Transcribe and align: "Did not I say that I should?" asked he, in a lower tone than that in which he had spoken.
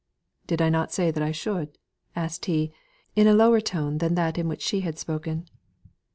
"Did 0.47 0.61
not 0.61 0.89
I 0.89 0.91
say 0.91 1.11
that 1.11 1.21
I 1.21 1.31
should?" 1.31 1.77
asked 2.15 2.45
he, 2.45 2.73
in 3.15 3.27
a 3.27 3.35
lower 3.35 3.61
tone 3.61 3.99
than 3.99 4.15
that 4.15 4.39
in 4.39 4.47
which 4.47 4.67
he 4.71 4.79
had 4.81 4.97
spoken. 4.97 5.45